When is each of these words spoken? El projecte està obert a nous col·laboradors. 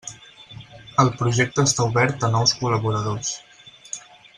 El 1.03 1.11
projecte 1.19 1.67
està 1.69 1.87
obert 1.93 2.27
a 2.29 2.33
nous 2.39 2.57
col·laboradors. 2.65 3.35